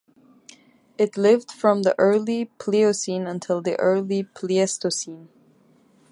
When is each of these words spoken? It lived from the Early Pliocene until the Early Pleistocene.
It 0.97 1.15
lived 1.15 1.51
from 1.51 1.83
the 1.83 1.93
Early 1.99 2.45
Pliocene 2.45 3.27
until 3.27 3.61
the 3.61 3.77
Early 3.79 4.23
Pleistocene. 4.23 5.29